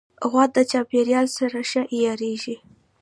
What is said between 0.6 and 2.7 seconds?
چاپېریال سره ښه عیارېږي.